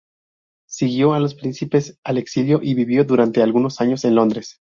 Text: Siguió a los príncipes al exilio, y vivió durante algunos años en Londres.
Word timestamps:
Siguió 0.67 1.13
a 1.13 1.19
los 1.19 1.35
príncipes 1.35 1.99
al 2.03 2.17
exilio, 2.17 2.59
y 2.63 2.73
vivió 2.73 3.03
durante 3.05 3.43
algunos 3.43 3.81
años 3.81 4.03
en 4.03 4.15
Londres. 4.15 4.59